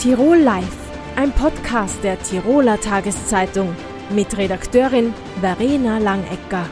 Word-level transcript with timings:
Tirol 0.00 0.38
Live, 0.38 0.90
ein 1.14 1.30
Podcast 1.30 2.02
der 2.02 2.18
Tiroler 2.18 2.80
Tageszeitung 2.80 3.76
mit 4.08 4.34
Redakteurin 4.38 5.12
Verena 5.42 5.98
Langecker. 5.98 6.64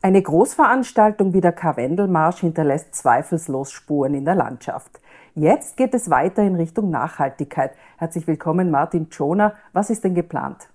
Eine 0.00 0.22
Großveranstaltung 0.22 1.34
wie 1.34 1.42
der 1.42 1.52
Karwendelmarsch 1.52 2.40
hinterlässt 2.40 2.94
zweifellos 2.94 3.72
Spuren 3.72 4.14
in 4.14 4.24
der 4.24 4.36
Landschaft. 4.36 5.02
Jetzt 5.34 5.76
geht 5.76 5.92
es 5.92 6.08
weiter 6.08 6.42
in 6.42 6.54
Richtung 6.54 6.88
Nachhaltigkeit. 6.88 7.72
Herzlich 7.98 8.26
willkommen, 8.26 8.70
Martin 8.70 9.08
Schoner. 9.10 9.52
Was 9.74 9.90
ist 9.90 10.02
denn 10.02 10.14
geplant? 10.14 10.70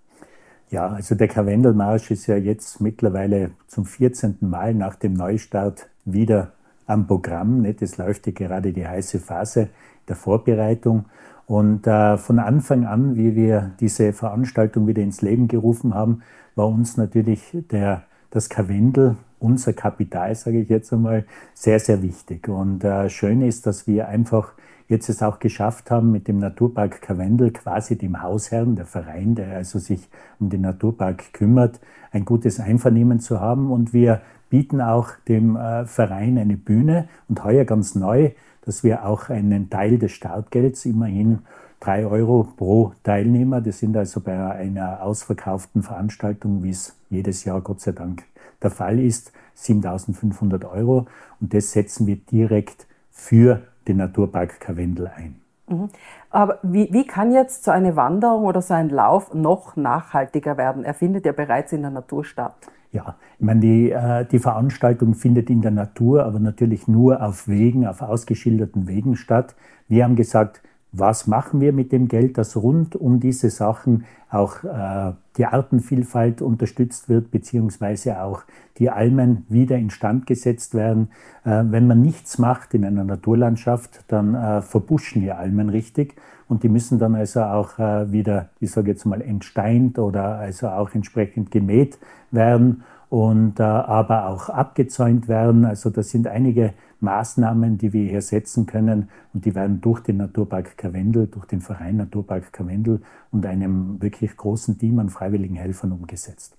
Ja, 0.69 0.85
also 0.85 1.15
der 1.15 1.27
Karwendelmarsch 1.27 2.11
ist 2.11 2.27
ja 2.27 2.35
jetzt 2.35 2.79
mittlerweile 2.79 3.53
zum 3.65 3.85
14. 3.85 4.37
Mal 4.41 4.75
nach 4.75 4.93
dem 4.93 5.13
Neustart 5.13 5.89
wieder 6.05 6.51
am 6.85 7.07
Programm. 7.07 7.65
Es 7.65 7.97
läuft 7.97 8.27
ja 8.27 8.33
gerade 8.33 8.73
die 8.73 8.87
heiße 8.87 9.19
Phase 9.19 9.69
der 10.07 10.15
Vorbereitung. 10.15 11.05
Und 11.47 11.85
äh, 11.87 12.17
von 12.17 12.39
Anfang 12.39 12.85
an, 12.85 13.15
wie 13.15 13.35
wir 13.35 13.71
diese 13.79 14.13
Veranstaltung 14.13 14.87
wieder 14.87 15.01
ins 15.01 15.21
Leben 15.21 15.47
gerufen 15.47 15.93
haben, 15.93 16.21
war 16.55 16.67
uns 16.67 16.97
natürlich 16.97 17.57
der, 17.71 18.03
das 18.29 18.49
Karwendel, 18.49 19.17
unser 19.39 19.73
Kapital, 19.73 20.35
sage 20.35 20.61
ich 20.61 20.69
jetzt 20.69 20.93
einmal, 20.93 21.25
sehr, 21.53 21.79
sehr 21.79 22.01
wichtig. 22.03 22.47
Und 22.47 22.83
äh, 22.83 23.09
schön 23.09 23.41
ist, 23.41 23.65
dass 23.65 23.87
wir 23.87 24.07
einfach 24.07 24.53
jetzt 24.87 25.09
es 25.09 25.23
auch 25.23 25.39
geschafft 25.39 25.89
haben, 25.89 26.11
mit 26.11 26.27
dem 26.27 26.37
Naturpark 26.37 27.01
Karwendel 27.01 27.51
quasi 27.51 27.97
dem 27.97 28.21
Hausherrn, 28.21 28.75
der 28.75 28.85
Verein, 28.85 29.35
der 29.35 29.55
also 29.55 29.79
sich 29.79 30.09
um 30.39 30.49
den 30.49 30.61
Naturpark 30.61 31.33
kümmert, 31.33 31.79
ein 32.11 32.25
gutes 32.25 32.59
Einvernehmen 32.59 33.19
zu 33.19 33.39
haben. 33.39 33.71
Und 33.71 33.93
wir 33.93 34.21
bieten 34.51 34.81
auch 34.81 35.09
dem 35.27 35.55
äh, 35.55 35.85
Verein 35.85 36.37
eine 36.37 36.57
Bühne 36.57 37.07
und 37.29 37.43
heuer 37.43 37.65
ganz 37.65 37.95
neu, 37.95 38.31
dass 38.63 38.83
wir 38.83 39.05
auch 39.05 39.29
einen 39.29 39.69
Teil 39.71 39.97
des 39.97 40.11
Startgelds, 40.11 40.85
immerhin 40.85 41.39
drei 41.79 42.05
Euro 42.05 42.47
pro 42.57 42.91
Teilnehmer, 43.03 43.61
das 43.61 43.79
sind 43.79 43.97
also 43.97 44.19
bei 44.19 44.37
einer 44.53 45.01
ausverkauften 45.01 45.81
Veranstaltung, 45.81 46.61
wie 46.61 46.69
es 46.69 46.95
jedes 47.09 47.45
Jahr 47.45 47.61
Gott 47.61 47.81
sei 47.81 47.93
Dank 47.93 48.23
der 48.61 48.69
Fall 48.69 48.99
ist, 48.99 49.31
7500 49.55 50.65
Euro 50.65 51.07
und 51.39 51.53
das 51.53 51.71
setzen 51.71 52.05
wir 52.05 52.17
direkt 52.17 52.85
für 53.09 53.61
den 53.87 53.97
Naturpark 53.97 54.59
Karwendel 54.59 55.07
ein. 55.07 55.41
Mhm. 55.67 55.89
Aber 56.29 56.59
wie, 56.61 56.89
wie 56.91 57.07
kann 57.07 57.31
jetzt 57.31 57.63
so 57.63 57.71
eine 57.71 57.95
Wanderung 57.95 58.43
oder 58.43 58.61
so 58.61 58.73
ein 58.73 58.89
Lauf 58.89 59.33
noch 59.33 59.77
nachhaltiger 59.77 60.57
werden? 60.57 60.83
Er 60.83 60.93
findet 60.93 61.25
ja 61.25 61.31
bereits 61.31 61.71
in 61.71 61.81
der 61.81 61.91
Natur 61.91 62.25
statt. 62.25 62.55
Ja, 62.91 63.15
ich 63.39 63.45
meine, 63.45 63.61
die, 63.61 63.91
äh, 63.91 64.25
die 64.25 64.39
Veranstaltung 64.39 65.15
findet 65.15 65.49
in 65.49 65.61
der 65.61 65.71
Natur, 65.71 66.25
aber 66.25 66.39
natürlich 66.39 66.89
nur 66.89 67.23
auf 67.23 67.47
Wegen, 67.47 67.87
auf 67.87 68.01
ausgeschilderten 68.01 68.87
Wegen 68.87 69.15
statt. 69.15 69.55
Wir 69.87 70.03
haben 70.03 70.17
gesagt, 70.17 70.61
was 70.91 71.25
machen 71.25 71.61
wir 71.61 71.71
mit 71.71 71.91
dem 71.91 72.07
Geld, 72.07 72.37
das 72.37 72.57
rund 72.57 72.95
um 72.95 73.19
diese 73.19 73.49
Sachen 73.49 74.05
auch 74.29 74.63
äh, 74.63 75.13
die 75.37 75.45
Artenvielfalt 75.45 76.41
unterstützt 76.41 77.07
wird, 77.07 77.31
beziehungsweise 77.31 78.21
auch 78.21 78.43
die 78.77 78.89
Almen 78.89 79.45
wieder 79.47 79.77
instand 79.77 80.25
gesetzt 80.25 80.73
werden. 80.73 81.09
Äh, 81.45 81.63
wenn 81.65 81.87
man 81.87 82.01
nichts 82.01 82.37
macht 82.37 82.73
in 82.73 82.83
einer 82.83 83.03
Naturlandschaft, 83.03 84.03
dann 84.09 84.35
äh, 84.35 84.61
verbuschen 84.61 85.21
die 85.21 85.31
Almen 85.31 85.69
richtig 85.69 86.15
und 86.49 86.63
die 86.63 86.69
müssen 86.69 86.99
dann 86.99 87.15
also 87.15 87.41
auch 87.43 87.79
äh, 87.79 88.11
wieder, 88.11 88.49
ich 88.59 88.71
sage 88.71 88.91
jetzt 88.91 89.05
mal, 89.05 89.21
entsteint 89.21 89.97
oder 89.97 90.35
also 90.35 90.67
auch 90.67 90.93
entsprechend 90.93 91.51
gemäht 91.51 91.97
werden 92.31 92.83
und 93.09 93.59
äh, 93.59 93.63
aber 93.63 94.27
auch 94.27 94.49
abgezäunt 94.49 95.29
werden. 95.29 95.63
Also 95.63 95.89
das 95.89 96.09
sind 96.09 96.27
einige 96.27 96.73
Maßnahmen, 97.01 97.77
die 97.77 97.93
wir 97.93 98.09
hier 98.09 98.21
setzen 98.21 98.65
können 98.65 99.09
und 99.33 99.45
die 99.45 99.55
werden 99.55 99.81
durch 99.81 100.01
den 100.01 100.17
Naturpark 100.17 100.77
Karwendel, 100.77 101.27
durch 101.27 101.45
den 101.45 101.61
Verein 101.61 101.97
Naturpark 101.97 102.53
Karwendel 102.53 103.01
und 103.31 103.45
einem 103.45 104.01
wirklich 104.01 104.35
großen 104.37 104.77
Team 104.77 104.99
an 104.99 105.09
freiwilligen 105.09 105.55
Helfern 105.55 105.91
umgesetzt. 105.91 106.57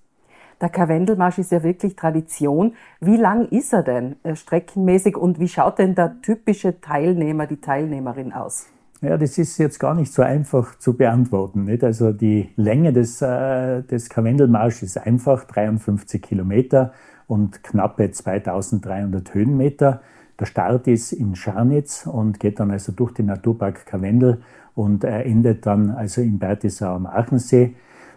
Der 0.61 0.69
Karwendelmarsch 0.69 1.39
ist 1.39 1.51
ja 1.51 1.63
wirklich 1.63 1.95
Tradition. 1.95 2.73
Wie 3.01 3.17
lang 3.17 3.47
ist 3.49 3.73
er 3.73 3.83
denn 3.83 4.15
äh, 4.23 4.35
streckenmäßig 4.35 5.17
und 5.17 5.39
wie 5.39 5.47
schaut 5.47 5.79
denn 5.79 5.95
der 5.95 6.21
typische 6.21 6.79
Teilnehmer, 6.79 7.47
die 7.47 7.59
Teilnehmerin 7.59 8.31
aus? 8.31 8.67
Ja, 9.01 9.17
das 9.17 9.37
ist 9.37 9.57
jetzt 9.57 9.79
gar 9.79 9.95
nicht 9.95 10.13
so 10.13 10.21
einfach 10.21 10.77
zu 10.77 10.95
beantworten. 10.95 11.65
Nicht? 11.65 11.83
Also 11.83 12.13
die 12.13 12.49
Länge 12.55 12.93
des, 12.93 13.21
äh, 13.21 13.81
des 13.83 14.09
Karwendelmarsches 14.09 14.95
ist 14.95 14.97
einfach 14.97 15.43
53 15.43 16.21
Kilometer 16.21 16.93
und 17.27 17.63
knappe 17.63 18.11
2300 18.11 19.33
Höhenmeter. 19.33 20.01
Der 20.39 20.45
Start 20.45 20.87
ist 20.87 21.11
in 21.11 21.35
Scharnitz 21.35 22.07
und 22.07 22.39
geht 22.39 22.59
dann 22.59 22.71
also 22.71 22.91
durch 22.91 23.13
den 23.13 23.27
Naturpark 23.27 23.85
Karwendel 23.85 24.41
und 24.75 25.03
endet 25.03 25.65
dann 25.65 25.91
also 25.91 26.21
in 26.21 26.39
Bertisau 26.39 26.95
am 26.95 27.05
Aachensee. 27.05 27.75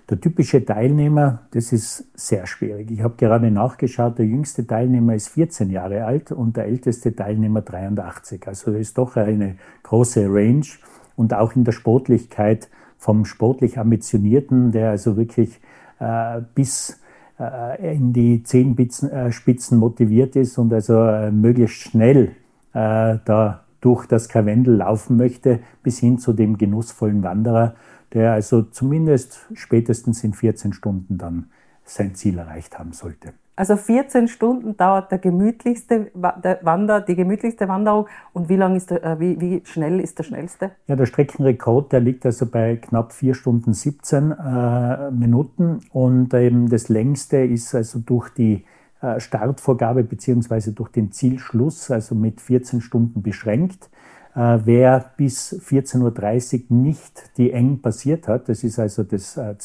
Der 0.09 0.21
typische 0.21 0.65
Teilnehmer, 0.65 1.41
das 1.50 1.72
ist 1.72 2.06
sehr 2.15 2.47
schwierig. 2.47 2.91
Ich 2.93 3.03
habe 3.03 3.16
gerade 3.16 3.50
nachgeschaut, 3.50 4.19
der 4.19 4.27
jüngste 4.27 4.65
Teilnehmer 4.66 5.16
ist 5.16 5.28
14 5.28 5.69
Jahre 5.69 6.04
alt 6.04 6.31
und 6.31 6.56
der 6.56 6.66
älteste 6.66 7.15
Teilnehmer 7.15 7.62
83. 7.62 8.47
Also 8.47 8.71
das 8.71 8.83
ist 8.83 8.98
doch 8.98 9.16
eine 9.16 9.56
große 9.83 10.27
Range 10.28 10.66
und 11.16 11.34
auch 11.34 11.56
in 11.56 11.65
der 11.65 11.72
Sportlichkeit 11.72 12.69
vom 12.98 13.25
sportlich 13.25 13.78
Ambitionierten, 13.78 14.71
der 14.71 14.91
also 14.91 15.16
wirklich 15.16 15.60
äh, 15.98 16.41
bis 16.54 17.00
in 17.38 18.12
die 18.12 18.42
Zehenspitzen 18.42 19.78
äh, 19.78 19.80
motiviert 19.80 20.36
ist 20.36 20.56
und 20.58 20.72
also 20.72 21.02
äh, 21.02 21.30
möglichst 21.30 21.76
schnell 21.76 22.32
äh, 22.72 23.19
da 23.24 23.64
durch 23.80 24.06
das 24.06 24.28
Karwendel 24.28 24.76
laufen 24.76 25.16
möchte, 25.16 25.60
bis 25.82 25.98
hin 25.98 26.19
zu 26.19 26.32
dem 26.32 26.56
genussvollen 26.56 27.22
Wanderer, 27.22 27.74
der 28.14 28.32
also 28.32 28.62
zumindest 28.62 29.47
spätestens 29.54 30.24
in 30.24 30.32
14 30.32 30.72
Stunden 30.72 31.19
dann 31.19 31.50
sein 31.84 32.14
Ziel 32.14 32.38
erreicht 32.38 32.78
haben 32.78 32.92
sollte. 32.92 33.34
Also 33.58 33.76
14 33.76 34.28
Stunden 34.28 34.76
dauert 34.76 35.10
der 35.10 35.18
gemütlichste 35.18 36.10
der 36.14 36.58
Wander, 36.60 37.00
die 37.00 37.16
gemütlichste 37.16 37.68
Wanderung. 37.68 38.06
Und 38.34 38.50
wie 38.50 38.56
lang 38.56 38.76
ist 38.76 38.90
der, 38.90 39.02
äh, 39.02 39.18
wie, 39.18 39.40
wie 39.40 39.62
schnell 39.64 39.98
ist 39.98 40.18
der 40.18 40.24
schnellste? 40.24 40.72
Ja, 40.86 40.94
der 40.94 41.06
Streckenrekord, 41.06 41.90
der 41.90 42.00
liegt 42.00 42.26
also 42.26 42.44
bei 42.44 42.76
knapp 42.76 43.14
4 43.14 43.34
Stunden 43.34 43.72
17 43.72 44.32
äh, 44.32 45.10
Minuten. 45.10 45.80
Und 45.90 46.34
eben 46.34 46.68
das 46.68 46.90
längste 46.90 47.38
ist 47.38 47.74
also 47.74 47.98
durch 47.98 48.28
die 48.28 48.66
äh, 49.00 49.20
Startvorgabe 49.20 50.04
beziehungsweise 50.04 50.72
durch 50.72 50.90
den 50.90 51.10
Zielschluss, 51.10 51.90
also 51.90 52.14
mit 52.14 52.42
14 52.42 52.82
Stunden 52.82 53.22
beschränkt. 53.22 53.88
Äh, 54.34 54.58
wer 54.64 55.12
bis 55.16 55.58
14.30 55.66 56.64
Uhr 56.68 56.76
nicht 56.76 57.38
die 57.38 57.52
eng 57.52 57.80
passiert 57.80 58.28
hat, 58.28 58.50
das 58.50 58.64
ist 58.64 58.78
also 58.78 59.02
das 59.02 59.38
äh, 59.38 59.56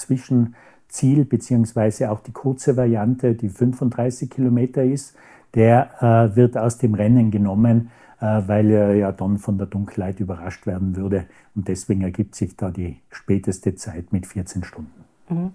Zwischenziel, 0.92 1.26
beziehungsweise 1.26 2.12
auch 2.12 2.20
die 2.20 2.34
kurze 2.34 2.76
Variante, 2.76 3.34
die 3.34 3.50
35 3.50 4.30
Kilometer 4.30 4.84
ist, 4.84 5.16
der 5.56 6.32
wird 6.36 6.58
aus 6.58 6.78
dem 6.78 6.94
Rennen 6.94 7.32
genommen, 7.32 7.92
weil 8.20 8.70
er 8.70 8.96
ja 8.96 9.12
dann 9.12 9.38
von 9.38 9.58
der 9.58 9.68
Dunkelheit 9.68 10.20
überrascht 10.20 10.66
werden 10.68 10.96
würde. 10.96 11.26
Und 11.56 11.68
deswegen 11.68 12.02
ergibt 12.02 12.36
sich 12.36 12.56
da 12.56 12.70
die 12.70 13.02
späteste 13.10 13.76
Zeit 13.76 14.14
mit 14.14 14.28
14 14.28 14.64
Stunden. 14.64 15.04
Mhm. 15.30 15.52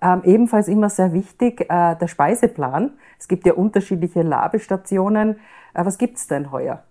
Ähm, 0.00 0.22
ebenfalls 0.24 0.68
immer 0.68 0.90
sehr 0.90 1.12
wichtig, 1.12 1.62
äh, 1.62 1.96
der 1.96 2.06
Speiseplan. 2.06 2.92
Es 3.18 3.26
gibt 3.26 3.46
ja 3.46 3.54
unterschiedliche 3.54 4.22
Labestationen. 4.22 5.36
Äh, 5.74 5.84
was 5.84 5.98
gibt's 5.98 6.28
denn 6.28 6.52
heuer? 6.52 6.84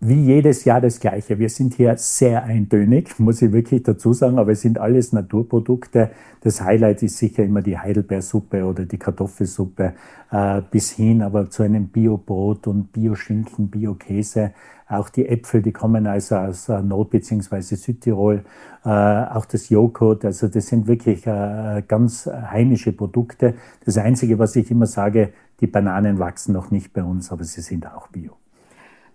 Wie 0.00 0.22
jedes 0.22 0.64
Jahr 0.64 0.80
das 0.80 1.00
Gleiche. 1.00 1.38
Wir 1.38 1.48
sind 1.48 1.74
hier 1.74 1.96
sehr 1.96 2.44
eintönig, 2.44 3.18
muss 3.18 3.42
ich 3.42 3.52
wirklich 3.52 3.82
dazu 3.82 4.12
sagen, 4.12 4.38
aber 4.38 4.52
es 4.52 4.60
sind 4.60 4.78
alles 4.78 5.12
Naturprodukte. 5.12 6.10
Das 6.40 6.60
Highlight 6.60 7.02
ist 7.02 7.18
sicher 7.18 7.42
immer 7.42 7.62
die 7.62 7.76
Heidelbeersuppe 7.76 8.64
oder 8.64 8.84
die 8.84 8.98
Kartoffelsuppe, 8.98 9.94
äh, 10.30 10.62
bis 10.70 10.92
hin 10.92 11.22
aber 11.22 11.50
zu 11.50 11.64
einem 11.64 11.88
Biobrot 11.88 12.68
und 12.68 12.92
Bioschinken, 12.92 13.68
Biokäse. 13.68 14.52
Auch 14.88 15.08
die 15.08 15.26
Äpfel, 15.26 15.62
die 15.62 15.72
kommen 15.72 16.06
also 16.06 16.36
aus 16.36 16.68
äh, 16.68 16.80
Nord- 16.80 17.10
bzw. 17.10 17.60
Südtirol. 17.60 18.44
Äh, 18.84 18.88
auch 18.88 19.46
das 19.46 19.68
Joghurt, 19.68 20.24
also 20.24 20.46
das 20.46 20.68
sind 20.68 20.86
wirklich 20.86 21.26
äh, 21.26 21.82
ganz 21.86 22.26
heimische 22.26 22.92
Produkte. 22.92 23.54
Das 23.84 23.98
Einzige, 23.98 24.38
was 24.38 24.54
ich 24.54 24.70
immer 24.70 24.86
sage, 24.86 25.32
die 25.60 25.66
Bananen 25.66 26.20
wachsen 26.20 26.52
noch 26.52 26.70
nicht 26.70 26.92
bei 26.92 27.02
uns, 27.02 27.32
aber 27.32 27.42
sie 27.42 27.62
sind 27.62 27.86
auch 27.86 28.06
bio. 28.08 28.36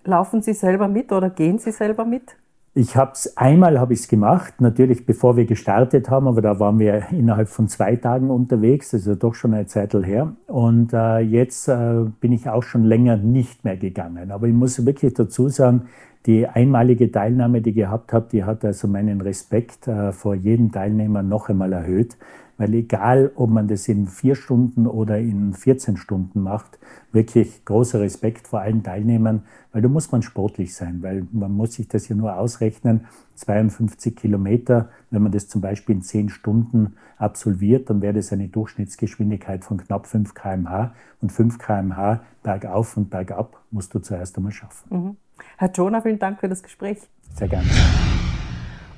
Laufen 0.05 0.41
Sie 0.41 0.53
selber 0.53 0.87
mit 0.87 1.11
oder 1.11 1.29
gehen 1.29 1.59
Sie 1.59 1.71
selber 1.71 2.05
mit? 2.05 2.35
Ich 2.75 2.95
habe 2.97 3.11
es 3.13 3.37
einmal 3.37 3.79
habe 3.79 3.93
ich 3.93 3.99
es 3.99 4.07
gemacht, 4.07 4.55
natürlich 4.59 5.05
bevor 5.05 5.37
wir 5.37 5.45
gestartet 5.45 6.09
haben, 6.09 6.27
aber 6.27 6.41
da 6.41 6.59
waren 6.59 6.79
wir 6.79 7.03
innerhalb 7.11 7.47
von 7.47 7.67
zwei 7.67 7.95
Tagen 7.95 8.31
unterwegs, 8.31 8.93
also 8.95 9.13
doch 9.13 9.35
schon 9.35 9.53
eine 9.53 9.67
Zeit 9.67 9.93
her. 9.93 10.33
Und 10.47 10.91
äh, 10.91 11.19
jetzt 11.19 11.67
äh, 11.67 12.05
bin 12.19 12.31
ich 12.31 12.49
auch 12.49 12.63
schon 12.63 12.83
länger 12.83 13.15
nicht 13.15 13.63
mehr 13.63 13.77
gegangen. 13.77 14.31
Aber 14.31 14.47
ich 14.47 14.53
muss 14.53 14.83
wirklich 14.85 15.13
dazu 15.13 15.49
sagen, 15.49 15.83
die 16.25 16.47
einmalige 16.47 17.11
Teilnahme, 17.11 17.61
die 17.61 17.69
ich 17.69 17.75
gehabt 17.75 18.11
habe, 18.11 18.27
die 18.31 18.43
hat 18.43 18.65
also 18.65 18.87
meinen 18.87 19.21
Respekt 19.21 19.87
äh, 19.87 20.11
vor 20.11 20.33
jedem 20.33 20.71
Teilnehmer 20.71 21.21
noch 21.21 21.49
einmal 21.49 21.73
erhöht, 21.73 22.17
weil 22.57 22.73
egal, 22.73 23.31
ob 23.35 23.49
man 23.49 23.67
das 23.67 23.87
in 23.87 24.07
vier 24.07 24.35
Stunden 24.35 24.87
oder 24.87 25.19
in 25.19 25.53
14 25.53 25.97
Stunden 25.97 26.41
macht, 26.41 26.79
wirklich 27.11 27.65
großer 27.65 27.99
Respekt 27.99 28.47
vor 28.47 28.61
allen 28.61 28.83
Teilnehmern, 28.83 29.43
weil 29.71 29.81
da 29.81 29.87
muss 29.87 30.11
man 30.11 30.21
sportlich 30.21 30.75
sein, 30.75 31.01
weil 31.01 31.27
man 31.31 31.51
muss 31.51 31.73
sich 31.73 31.87
das 31.87 32.07
ja 32.07 32.15
nur 32.15 32.35
ausrechnen, 32.37 33.05
52 33.35 34.15
Kilometer, 34.15 34.89
wenn 35.09 35.23
man 35.23 35.31
das 35.31 35.47
zum 35.47 35.61
Beispiel 35.61 35.95
in 35.95 36.01
10 36.01 36.29
Stunden 36.29 36.95
absolviert, 37.17 37.89
dann 37.89 38.01
wäre 38.01 38.13
das 38.13 38.31
eine 38.31 38.47
Durchschnittsgeschwindigkeit 38.47 39.63
von 39.63 39.77
knapp 39.77 40.07
5 40.07 40.33
kmh 40.33 40.93
und 41.21 41.31
5 41.31 41.57
kmh 41.57 42.21
bergauf 42.43 42.97
und 42.97 43.09
bergab 43.09 43.61
musst 43.71 43.93
du 43.93 43.99
zuerst 43.99 44.37
einmal 44.37 44.51
schaffen. 44.51 44.95
Mhm. 44.95 45.17
Herr 45.57 45.71
Jonah, 45.71 46.01
vielen 46.01 46.19
Dank 46.19 46.39
für 46.39 46.49
das 46.49 46.61
Gespräch. 46.61 46.99
Sehr 47.35 47.47
gerne. 47.47 47.67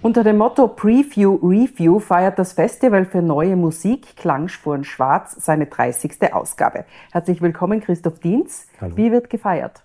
Unter 0.02 0.24
dem 0.24 0.38
Motto 0.38 0.68
Preview 0.68 1.36
Review 1.36 2.00
feiert 2.00 2.38
das 2.38 2.54
Festival 2.54 3.06
für 3.06 3.22
neue 3.22 3.56
Musik 3.56 4.16
Klangspuren 4.16 4.84
Schwarz 4.84 5.36
seine 5.40 5.66
30. 5.66 6.32
Ausgabe. 6.34 6.86
Herzlich 7.12 7.42
willkommen, 7.42 7.82
Christoph 7.82 8.20
Dienz. 8.20 8.68
Hallo. 8.80 8.96
Wie 8.98 9.12
wird 9.12 9.30
gefeiert? 9.30 9.84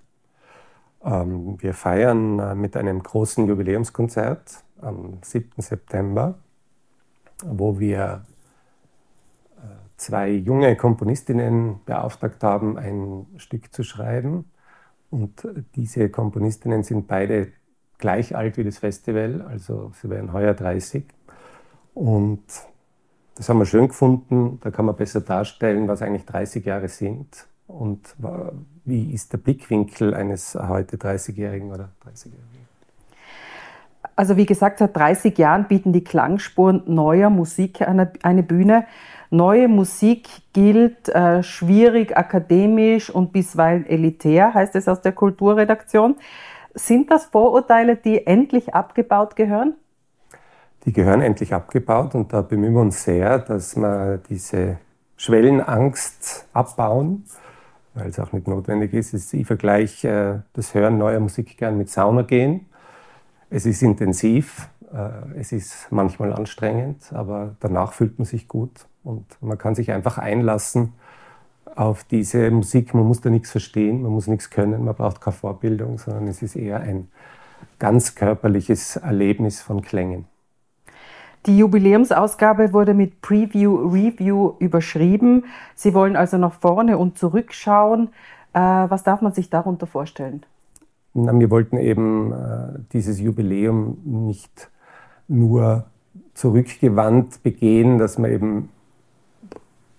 Ähm, 1.02 1.56
wir 1.60 1.72
feiern 1.72 2.38
äh, 2.38 2.54
mit 2.54 2.76
einem 2.76 3.02
großen 3.02 3.46
Jubiläumskonzert 3.46 4.62
am 4.82 5.18
7. 5.22 5.62
September, 5.62 6.34
wo 7.42 7.78
wir 7.78 8.24
äh, 9.56 9.62
zwei 9.96 10.30
junge 10.30 10.76
Komponistinnen 10.76 11.80
beauftragt 11.86 12.42
haben, 12.42 12.76
ein 12.76 13.26
Stück 13.38 13.72
zu 13.72 13.82
schreiben. 13.82 14.50
Und 15.08 15.48
diese 15.74 16.08
Komponistinnen 16.08 16.84
sind 16.84 17.08
beide 17.08 17.52
gleich 18.00 18.37
alt 18.37 18.56
wie 18.56 18.64
das 18.64 18.79
Festival, 18.79 19.47
also 19.49 19.93
sie 20.00 20.11
werden 20.11 20.32
heuer 20.32 20.55
30. 20.55 21.05
Und 21.94 22.43
das 23.35 23.49
haben 23.49 23.58
wir 23.58 23.67
schön 23.67 23.88
gefunden, 23.88 24.58
da 24.62 24.70
kann 24.70 24.85
man 24.85 24.97
besser 24.97 25.20
darstellen, 25.20 25.88
was 25.88 26.02
eigentlich 26.02 26.26
30 26.26 26.64
Jahre 26.64 26.88
sind 26.88 27.47
und 27.67 28.14
wie 28.85 29.12
ist 29.12 29.32
der 29.32 29.38
Blickwinkel 29.38 30.14
eines 30.14 30.55
heute 30.55 30.97
30-Jährigen 30.97 31.70
oder 31.70 31.91
30-Jährigen. 32.05 32.50
Also 34.17 34.37
wie 34.37 34.47
gesagt, 34.47 34.79
seit 34.79 34.94
30 34.97 35.38
Jahren 35.38 35.67
bieten 35.69 35.93
die 35.93 36.05
Klangspuren 36.05 36.82
neuer 36.87 37.31
Musik 37.31 37.81
eine, 37.81 38.12
eine 38.23 38.43
Bühne. 38.43 38.85
Neue 39.31 39.69
Musik 39.69 40.29
gilt 40.52 41.08
äh, 41.08 41.43
schwierig, 41.43 42.17
akademisch 42.17 43.08
und 43.08 43.32
bisweilen 43.32 43.87
elitär, 43.87 44.52
heißt 44.52 44.75
es 44.75 44.88
aus 44.88 45.00
der 45.00 45.12
Kulturredaktion. 45.12 46.17
Sind 46.75 47.11
das 47.11 47.25
Vorurteile, 47.26 47.96
die 47.96 48.26
endlich 48.26 48.75
abgebaut 48.75 49.37
gehören? 49.37 49.75
Die 50.84 50.93
gehören 50.93 51.20
endlich 51.20 51.52
abgebaut 51.52 52.14
und 52.14 52.32
da 52.32 52.43
bemühen 52.43 52.72
wir 52.72 52.81
uns 52.81 53.05
sehr, 53.05 53.38
dass 53.38 53.76
wir 53.76 54.19
diese 54.28 54.78
Schwellenangst 55.17 56.46
abbauen, 56.55 57.25
weil 57.94 58.08
es 58.08 58.19
auch 58.19 58.32
nicht 58.32 58.49
notwendig 58.49 58.94
ist. 58.94 59.34
Ich 59.34 59.46
vergleiche 59.46 60.08
äh, 60.08 60.49
das 60.55 60.72
Hören 60.72 60.96
neuer 60.96 61.20
Musik 61.20 61.58
gern 61.58 61.76
mit 61.76 61.90
Sauna 61.90 62.22
gehen. 62.22 62.67
Es 63.50 63.66
ist 63.66 63.82
intensiv, 63.82 64.70
äh, 64.93 65.38
es 65.38 65.52
ist 65.52 65.88
manchmal 65.90 66.32
anstrengend, 66.32 67.12
aber 67.12 67.56
danach 67.61 67.93
fühlt 67.93 68.19
man 68.19 68.25
sich 68.25 68.49
gut 68.49 68.87
und 69.05 69.26
man 69.43 69.58
kann 69.58 69.75
sich 69.75 69.93
einfach 69.93 70.16
einlassen 70.16 70.94
auf 71.74 72.04
diese 72.04 72.50
Musik. 72.50 72.94
Man 72.94 73.06
muss 73.06 73.20
da 73.20 73.30
nichts 73.30 73.50
verstehen, 73.50 74.02
man 74.02 74.12
muss 74.12 74.26
nichts 74.26 74.50
können, 74.50 74.84
man 74.84 74.94
braucht 74.94 75.20
keine 75.20 75.36
Vorbildung, 75.36 75.98
sondern 75.98 76.28
es 76.28 76.42
ist 76.42 76.56
eher 76.56 76.80
ein 76.80 77.08
ganz 77.78 78.14
körperliches 78.14 78.96
Erlebnis 78.96 79.60
von 79.60 79.82
Klängen. 79.82 80.26
Die 81.46 81.56
Jubiläumsausgabe 81.56 82.74
wurde 82.74 82.92
mit 82.92 83.22
Preview 83.22 83.88
Review 83.88 84.52
überschrieben. 84.58 85.44
Sie 85.74 85.94
wollen 85.94 86.14
also 86.14 86.36
nach 86.36 86.52
vorne 86.52 86.98
und 86.98 87.16
zurückschauen. 87.16 88.08
Äh, 88.52 88.60
was 88.60 89.04
darf 89.04 89.22
man 89.22 89.32
sich 89.32 89.48
darunter 89.48 89.86
vorstellen? 89.86 90.44
Na, 91.14 91.38
wir 91.38 91.50
wollten 91.50 91.78
eben 91.78 92.32
äh, 92.32 92.78
dieses 92.92 93.20
Jubiläum 93.20 93.98
nicht 94.04 94.70
nur 95.28 95.86
zurückgewandt 96.34 97.42
begehen, 97.42 97.98
dass 97.98 98.18
man 98.18 98.30
eben 98.30 98.68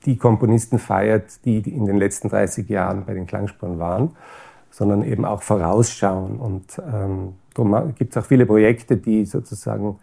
die 0.06 0.18
Komponisten 0.18 0.80
feiert, 0.80 1.46
die 1.46 1.58
in 1.60 1.86
den 1.86 1.98
letzten 1.98 2.30
30 2.30 2.68
Jahren 2.70 3.06
bei 3.06 3.14
den 3.14 3.28
Klangspuren 3.28 3.80
waren, 3.80 4.12
sondern 4.70 5.04
eben 5.04 5.26
auch 5.26 5.42
vorausschauen. 5.42 6.40
Und 6.40 6.80
ähm, 6.80 7.34
darum 7.54 7.94
gibt 7.96 8.16
es 8.16 8.22
auch 8.22 8.26
viele 8.26 8.46
Projekte, 8.46 8.98
die 8.98 9.26
sozusagen 9.26 10.00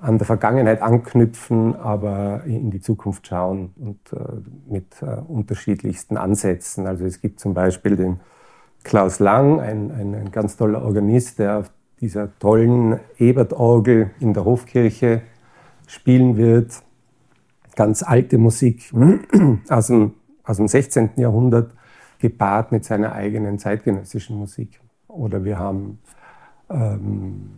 an 0.00 0.18
der 0.18 0.26
Vergangenheit 0.26 0.82
anknüpfen, 0.82 1.76
aber 1.76 2.42
in 2.44 2.70
die 2.70 2.80
Zukunft 2.80 3.26
schauen 3.26 3.72
und 3.76 3.98
äh, 4.12 4.72
mit 4.72 5.00
äh, 5.00 5.20
unterschiedlichsten 5.26 6.16
Ansätzen. 6.16 6.86
Also 6.86 7.04
es 7.04 7.20
gibt 7.20 7.38
zum 7.38 7.54
Beispiel 7.54 7.96
den 7.96 8.20
Klaus 8.82 9.20
Lang, 9.20 9.60
ein, 9.60 9.92
ein, 9.92 10.14
ein 10.14 10.32
ganz 10.32 10.56
toller 10.56 10.82
Organist, 10.82 11.38
der 11.38 11.58
auf 11.58 11.70
dieser 12.00 12.36
tollen 12.40 12.98
Ebert-Orgel 13.16 14.10
in 14.18 14.34
der 14.34 14.44
Hofkirche 14.44 15.22
spielen 15.86 16.36
wird 16.36 16.82
ganz 17.76 18.02
alte 18.02 18.38
Musik 18.38 18.92
aus 19.68 19.88
dem, 19.88 20.14
aus 20.44 20.56
dem 20.56 20.68
16. 20.68 21.10
Jahrhundert 21.16 21.72
gepaart 22.18 22.72
mit 22.72 22.84
seiner 22.84 23.12
eigenen 23.12 23.58
zeitgenössischen 23.58 24.38
Musik. 24.38 24.80
Oder 25.08 25.44
wir 25.44 25.58
haben 25.58 25.98
ähm, 26.70 27.50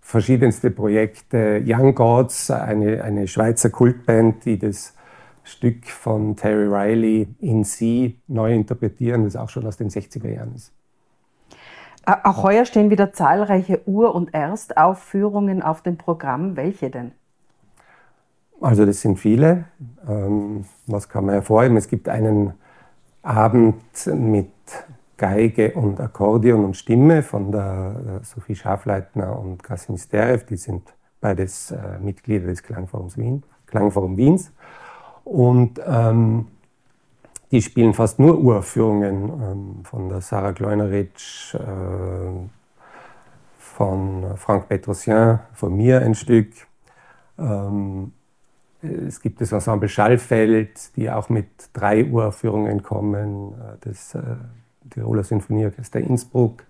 verschiedenste 0.00 0.70
Projekte. 0.70 1.62
Young 1.66 1.94
Gods, 1.94 2.50
eine, 2.50 3.02
eine 3.02 3.26
Schweizer 3.26 3.70
Kultband, 3.70 4.44
die 4.44 4.58
das 4.58 4.94
Stück 5.42 5.86
von 5.86 6.36
Terry 6.36 6.66
Riley 6.66 7.28
in 7.40 7.64
Sie 7.64 8.18
neu 8.28 8.54
interpretieren, 8.54 9.24
das 9.24 9.36
auch 9.36 9.50
schon 9.50 9.66
aus 9.66 9.76
den 9.76 9.90
60er 9.90 10.28
Jahren 10.28 10.54
ist. 10.54 10.72
Auch 12.06 12.42
heuer 12.42 12.66
stehen 12.66 12.90
wieder 12.90 13.12
zahlreiche 13.12 13.80
Ur- 13.88 14.14
und 14.14 14.34
Erstaufführungen 14.34 15.62
auf 15.62 15.82
dem 15.82 15.96
Programm. 15.96 16.56
Welche 16.56 16.90
denn? 16.90 17.12
Also 18.64 18.86
das 18.86 19.02
sind 19.02 19.18
viele. 19.18 19.66
Ähm, 20.08 20.64
was 20.86 21.10
kann 21.10 21.26
man 21.26 21.34
hervorheben? 21.34 21.76
Es 21.76 21.86
gibt 21.86 22.08
einen 22.08 22.54
Abend 23.22 23.76
mit 24.06 24.52
Geige 25.18 25.74
und 25.74 26.00
Akkordeon 26.00 26.64
und 26.64 26.74
Stimme 26.74 27.22
von 27.22 27.52
der 27.52 28.20
äh, 28.22 28.24
Sophie 28.24 28.56
Schafleitner 28.56 29.38
und 29.38 29.62
Kasim 29.62 29.98
Sterev. 29.98 30.46
Die 30.46 30.56
sind 30.56 30.94
beides 31.20 31.72
äh, 31.72 31.98
Mitglieder 32.00 32.46
des 32.46 32.62
Klangforums 32.62 33.18
Wien, 33.18 33.42
Klangforum 33.66 34.16
Wiens. 34.16 34.50
Und 35.24 35.78
ähm, 35.86 36.46
die 37.50 37.60
spielen 37.60 37.92
fast 37.92 38.18
nur 38.18 38.38
Uraufführungen 38.38 39.24
ähm, 39.42 39.84
von 39.84 40.08
der 40.08 40.22
Sarah 40.22 40.52
Gleuneritsch, 40.52 41.54
äh, 41.54 41.58
von 43.58 44.38
Frank 44.38 44.70
Petrosien, 44.70 45.40
von 45.52 45.76
mir 45.76 46.00
ein 46.00 46.14
Stück. 46.14 46.48
Ähm, 47.38 48.12
es 48.84 49.20
gibt 49.20 49.40
das 49.40 49.52
Ensemble 49.52 49.88
Schallfeld, 49.88 50.96
die 50.96 51.10
auch 51.10 51.28
mit 51.28 51.48
drei 51.72 52.04
Uraufführungen 52.04 52.82
kommen. 52.82 53.52
Äh, 53.52 53.88
das 53.88 54.14
äh, 54.14 54.20
Tiroler 54.90 55.24
Sinfonieorchester 55.24 56.00
Innsbruck 56.00 56.64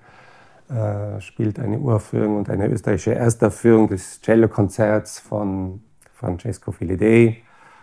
äh, 0.71 1.21
spielt 1.21 1.59
eine 1.59 1.79
Uraufführung 1.79 2.37
und 2.37 2.49
eine 2.49 2.69
österreichische 2.69 3.15
Erstaufführung 3.15 3.89
des 3.89 4.21
Cellokonzerts 4.23 5.19
von 5.19 5.83
Francesco 6.15 6.73
Filidei. 6.73 7.39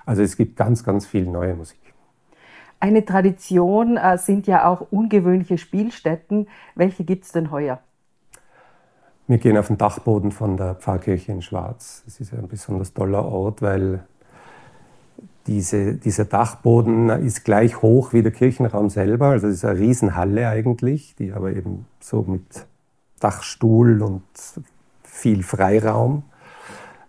Also 0.05 0.23
es 0.23 0.37
gibt 0.37 0.55
ganz, 0.55 0.83
ganz 0.83 1.05
viel 1.05 1.25
neue 1.25 1.55
Musik. 1.55 1.79
Eine 2.79 3.05
Tradition 3.05 3.99
sind 4.15 4.47
ja 4.47 4.67
auch 4.67 4.87
ungewöhnliche 4.89 5.59
Spielstätten. 5.59 6.47
Welche 6.73 7.03
gibt 7.03 7.25
es 7.25 7.31
denn 7.31 7.51
heuer? 7.51 7.79
Wir 9.27 9.37
gehen 9.37 9.57
auf 9.57 9.67
den 9.67 9.77
Dachboden 9.77 10.31
von 10.31 10.57
der 10.57 10.73
Pfarrkirche 10.75 11.31
in 11.31 11.43
Schwarz. 11.43 12.01
Das 12.05 12.19
ist 12.19 12.33
ein 12.33 12.47
besonders 12.47 12.93
toller 12.93 13.23
Ort, 13.23 13.61
weil 13.61 14.03
diese, 15.47 15.95
dieser 15.95 16.25
Dachboden 16.25 17.09
ist 17.09 17.43
gleich 17.43 17.81
hoch 17.81 18.13
wie 18.13 18.21
der 18.21 18.31
Kirchenraum 18.31 18.89
selber. 18.89 19.27
Also 19.27 19.47
es 19.47 19.55
ist 19.55 19.65
eine 19.65 19.79
Riesenhalle 19.79 20.47
eigentlich, 20.47 21.15
die 21.15 21.31
aber 21.33 21.51
eben 21.51 21.85
so 21.99 22.21
mit 22.23 22.65
Dachstuhl 23.19 24.01
und 24.01 24.23
viel 25.03 25.43
Freiraum 25.43 26.23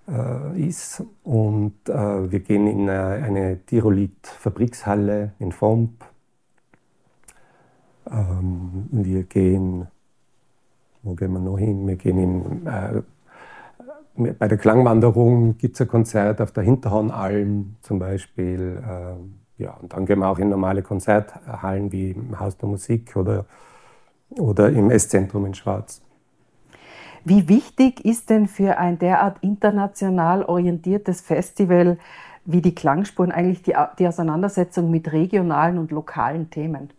äh, 0.08 0.68
ist. 0.68 1.02
Und 1.24 1.74
äh, 1.88 2.30
wir 2.30 2.40
gehen 2.40 2.66
in 2.66 2.88
eine, 2.88 3.24
eine 3.24 3.58
Tirolit-Fabrikshalle 3.66 5.32
in 5.38 5.52
Fomp. 5.52 6.04
Ähm, 8.10 8.88
wir 8.90 9.22
gehen, 9.24 9.86
wo 11.02 11.14
gehen 11.14 11.32
wir 11.32 11.40
noch 11.40 11.58
hin? 11.58 11.86
Wir 11.86 11.96
gehen 11.96 12.18
in 12.18 12.66
äh, 12.66 13.02
bei 14.16 14.48
der 14.48 14.58
Klangwanderung 14.58 15.56
gibt 15.56 15.76
es 15.76 15.80
ein 15.80 15.88
Konzert 15.88 16.40
auf 16.40 16.52
der 16.52 16.64
Hinterhornalm 16.64 17.76
zum 17.80 17.98
Beispiel. 17.98 18.82
Ähm, 18.88 19.34
ja, 19.58 19.72
und 19.74 19.92
dann 19.92 20.06
gehen 20.06 20.18
wir 20.18 20.28
auch 20.28 20.38
in 20.38 20.48
normale 20.48 20.82
Konzerthallen 20.82 21.92
wie 21.92 22.10
im 22.10 22.38
Haus 22.38 22.56
der 22.56 22.68
Musik 22.68 23.16
oder, 23.16 23.46
oder 24.30 24.70
im 24.70 24.90
Esszentrum 24.90 25.46
in 25.46 25.54
Schwarz. 25.54 26.02
Wie 27.24 27.48
wichtig 27.48 28.04
ist 28.04 28.30
denn 28.30 28.48
für 28.48 28.78
ein 28.78 28.98
derart 28.98 29.38
international 29.42 30.44
orientiertes 30.44 31.20
Festival 31.20 31.98
wie 32.44 32.60
die 32.60 32.74
Klangspuren 32.74 33.30
eigentlich 33.30 33.62
die, 33.62 33.74
die 33.98 34.08
Auseinandersetzung 34.08 34.90
mit 34.90 35.12
regionalen 35.12 35.78
und 35.78 35.92
lokalen 35.92 36.50
Themen? 36.50 36.90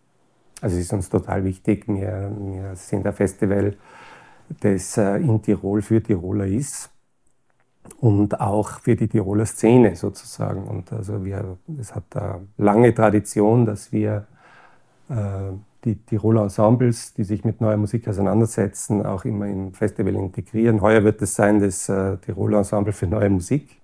Also 0.62 0.78
es 0.78 0.84
ist 0.84 0.94
uns 0.94 1.10
total 1.10 1.44
wichtig. 1.44 1.86
Wir, 1.88 2.32
wir 2.40 2.76
sind 2.76 3.06
ein 3.06 3.12
Festival, 3.12 3.76
das 4.62 4.98
äh, 4.98 5.18
in 5.18 5.42
Tirol 5.42 5.82
für 5.82 6.02
Tiroler 6.02 6.48
ist 6.48 6.93
und 8.00 8.40
auch 8.40 8.80
für 8.82 8.96
die 8.96 9.08
Tiroler 9.08 9.46
Szene 9.46 9.96
sozusagen. 9.96 10.64
Und 10.64 10.92
also 10.92 11.24
wir, 11.24 11.58
es 11.80 11.96
hat 11.96 12.04
eine 12.16 12.48
lange 12.58 12.94
Tradition, 12.94 13.66
dass 13.66 13.92
wir 13.92 14.28
äh, 15.10 15.54
die 15.84 15.96
Tiroler 15.96 16.44
Ensembles, 16.44 17.14
die 17.14 17.24
sich 17.24 17.44
mit 17.44 17.60
neuer 17.60 17.78
Musik 17.78 18.08
auseinandersetzen, 18.08 19.06
auch 19.06 19.26
immer 19.26 19.48
im 19.48 19.74
Festival 19.74 20.16
integrieren. 20.16 20.82
Heuer 20.82 21.04
wird 21.04 21.22
es 21.22 21.36
sein 21.36 21.60
das 21.60 21.90
äh, 21.90 22.18
Tiroler 22.18 22.60
Ensemble 22.60 22.94
für 22.94 23.08
neue 23.08 23.30
Musik. 23.30 23.82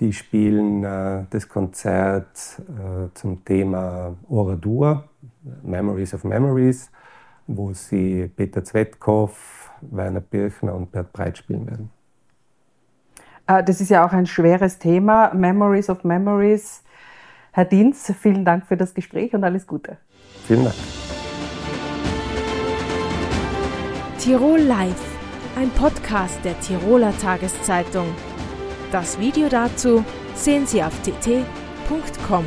Die 0.00 0.12
spielen 0.12 0.82
äh, 0.82 1.24
das 1.30 1.48
Konzert 1.48 2.60
äh, 2.60 3.08
zum 3.14 3.44
Thema 3.44 4.16
Oradur, 4.28 5.04
Memories 5.62 6.14
of 6.14 6.24
Memories, 6.24 6.90
wo 7.46 7.72
sie 7.72 8.30
Peter 8.34 8.64
Zwetkopf, 8.64 9.70
Werner 9.82 10.20
Birchner 10.20 10.74
und 10.74 10.90
Bert 10.90 11.12
Breit 11.12 11.38
spielen 11.38 11.66
werden. 11.66 11.90
Äh, 13.46 13.62
das 13.64 13.80
ist 13.80 13.90
ja 13.90 14.06
auch 14.06 14.12
ein 14.12 14.26
schweres 14.26 14.78
Thema, 14.78 15.32
Memories 15.34 15.90
of 15.90 16.04
Memories. 16.04 16.82
Herr 17.52 17.64
Dienz, 17.64 18.12
vielen 18.20 18.44
Dank 18.44 18.66
für 18.66 18.76
das 18.76 18.94
Gespräch 18.94 19.32
und 19.34 19.44
alles 19.44 19.66
Gute. 19.66 19.96
Vielen 20.46 20.64
Dank. 20.64 20.74
Tirol 24.18 24.60
Live, 24.60 25.18
ein 25.56 25.70
Podcast 25.70 26.38
der 26.44 26.58
Tiroler 26.60 27.16
Tageszeitung. 27.18 28.06
Das 28.90 29.18
Video 29.18 29.48
dazu 29.48 30.04
sehen 30.34 30.66
Sie 30.66 30.82
auf 30.82 30.94
tt.com. 31.02 32.44